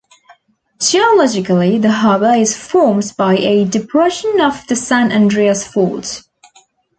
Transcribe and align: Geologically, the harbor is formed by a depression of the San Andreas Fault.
Geologically, 0.79 1.77
the 1.77 1.91
harbor 1.91 2.33
is 2.33 2.57
formed 2.57 3.13
by 3.19 3.35
a 3.37 3.65
depression 3.65 4.41
of 4.41 4.65
the 4.65 4.75
San 4.75 5.11
Andreas 5.11 5.63
Fault. 5.63 6.23